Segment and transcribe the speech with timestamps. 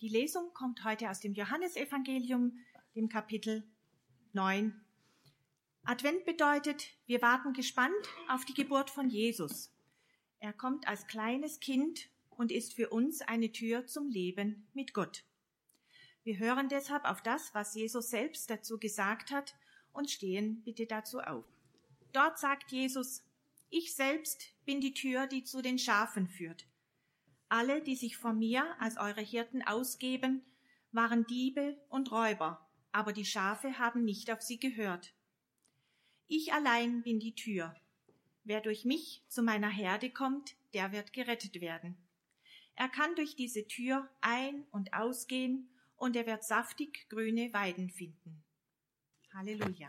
[0.00, 2.56] Die Lesung kommt heute aus dem Johannesevangelium,
[2.94, 3.64] dem Kapitel
[4.32, 4.80] 9.
[5.82, 9.74] Advent bedeutet, wir warten gespannt auf die Geburt von Jesus.
[10.38, 15.24] Er kommt als kleines Kind und ist für uns eine Tür zum Leben mit Gott.
[16.22, 19.56] Wir hören deshalb auf das, was Jesus selbst dazu gesagt hat
[19.92, 21.44] und stehen bitte dazu auf.
[22.12, 23.24] Dort sagt Jesus,
[23.68, 26.68] ich selbst bin die Tür, die zu den Schafen führt.
[27.48, 30.42] Alle, die sich vor mir als eure Hirten ausgeben,
[30.92, 35.14] waren Diebe und Räuber, aber die Schafe haben nicht auf sie gehört.
[36.26, 37.74] Ich allein bin die Tür.
[38.44, 41.96] Wer durch mich zu meiner Herde kommt, der wird gerettet werden.
[42.74, 48.44] Er kann durch diese Tür ein- und ausgehen und er wird saftig grüne Weiden finden.
[49.34, 49.74] Halleluja.